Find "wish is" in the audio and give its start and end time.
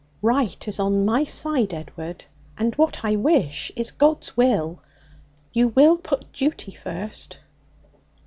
3.17-3.91